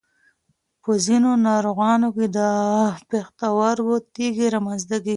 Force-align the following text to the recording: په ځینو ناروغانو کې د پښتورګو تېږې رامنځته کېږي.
په 0.83 0.91
ځینو 1.05 1.31
ناروغانو 1.47 2.07
کې 2.15 2.25
د 2.37 2.39
پښتورګو 3.09 3.95
تېږې 4.15 4.47
رامنځته 4.55 4.95
کېږي. 5.01 5.09